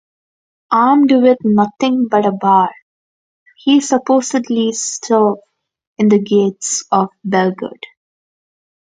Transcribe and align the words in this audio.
Armed 0.71 1.11
with 1.11 1.37
nothing 1.43 2.07
but 2.09 2.25
a 2.25 2.31
bar, 2.31 2.71
he 3.57 3.79
supposedly 3.81 4.71
stove 4.73 5.37
in 5.99 6.09
the 6.09 6.17
gates 6.17 6.83
of 6.91 7.09
Belgrade. 7.23 7.83